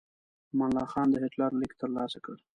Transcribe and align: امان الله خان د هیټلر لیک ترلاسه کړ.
امان 0.51 0.69
الله 0.71 0.85
خان 0.93 1.07
د 1.09 1.15
هیټلر 1.23 1.51
لیک 1.61 1.73
ترلاسه 1.81 2.17
کړ. 2.25 2.35